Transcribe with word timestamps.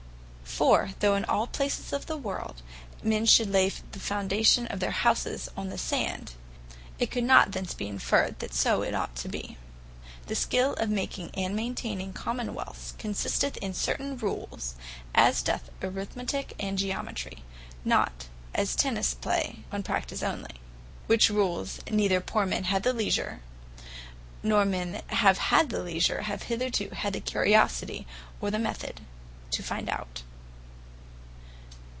For 0.43 0.91
though 0.99 1.15
in 1.15 1.23
all 1.25 1.47
places 1.47 1.93
of 1.93 2.05
the 2.05 2.17
world, 2.17 2.61
men 3.01 3.25
should 3.25 3.49
lay 3.49 3.69
the 3.69 3.99
foundation 4.01 4.67
of 4.67 4.81
their 4.81 4.91
houses 4.91 5.47
on 5.55 5.69
the 5.69 5.77
sand, 5.77 6.33
it 6.99 7.09
could 7.09 7.23
not 7.23 7.53
thence 7.53 7.73
be 7.73 7.87
inferred, 7.87 8.37
that 8.39 8.53
so 8.53 8.81
it 8.81 8.93
ought 8.93 9.15
to 9.15 9.29
be. 9.29 9.57
The 10.27 10.35
skill 10.35 10.73
of 10.73 10.89
making, 10.89 11.31
and 11.35 11.55
maintaining 11.55 12.11
Common 12.11 12.53
wealths, 12.53 12.95
consisteth 12.97 13.55
in 13.57 13.73
certain 13.73 14.17
Rules, 14.17 14.75
as 15.15 15.41
doth 15.41 15.71
Arithmetique 15.79 16.51
and 16.59 16.77
Geometry; 16.77 17.39
not 17.85 18.27
(as 18.53 18.75
Tennis 18.75 19.13
play) 19.13 19.59
on 19.71 19.83
Practise 19.83 20.21
onely: 20.21 20.57
which 21.07 21.29
Rules, 21.29 21.79
neither 21.89 22.19
poor 22.19 22.45
men 22.45 22.65
have 22.65 22.83
the 22.83 22.91
leisure, 22.93 23.39
nor 24.43 24.65
men 24.65 24.91
that 24.91 25.09
have 25.11 25.37
had 25.37 25.69
the 25.69 25.81
leisure, 25.81 26.23
have 26.23 26.43
hitherto 26.43 26.89
had 26.89 27.13
the 27.13 27.21
curiosity, 27.21 28.05
or 28.41 28.51
the 28.51 28.59
method 28.59 28.99
to 29.51 29.63
find 29.63 29.87
out. 29.87 30.23